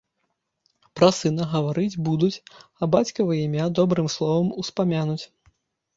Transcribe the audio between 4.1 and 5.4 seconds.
словам успамянуць.